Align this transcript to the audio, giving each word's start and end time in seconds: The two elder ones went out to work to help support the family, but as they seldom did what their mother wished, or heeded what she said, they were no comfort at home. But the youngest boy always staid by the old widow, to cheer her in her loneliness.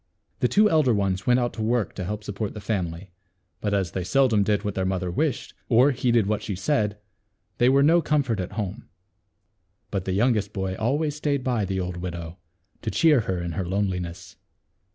The 0.39 0.47
two 0.47 0.67
elder 0.67 0.95
ones 0.95 1.27
went 1.27 1.39
out 1.39 1.53
to 1.53 1.61
work 1.61 1.93
to 1.93 2.03
help 2.03 2.23
support 2.23 2.55
the 2.55 2.59
family, 2.59 3.11
but 3.59 3.71
as 3.71 3.91
they 3.91 4.03
seldom 4.03 4.41
did 4.41 4.63
what 4.63 4.73
their 4.73 4.83
mother 4.83 5.11
wished, 5.11 5.53
or 5.69 5.91
heeded 5.91 6.25
what 6.25 6.41
she 6.41 6.55
said, 6.55 6.97
they 7.59 7.69
were 7.69 7.83
no 7.83 8.01
comfort 8.01 8.39
at 8.39 8.53
home. 8.53 8.89
But 9.91 10.05
the 10.05 10.13
youngest 10.13 10.53
boy 10.53 10.73
always 10.75 11.15
staid 11.15 11.43
by 11.43 11.65
the 11.65 11.79
old 11.79 11.97
widow, 11.97 12.39
to 12.81 12.89
cheer 12.89 13.19
her 13.19 13.39
in 13.43 13.51
her 13.51 13.63
loneliness. 13.67 14.37